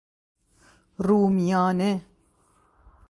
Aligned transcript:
رومیانه 1.05 2.01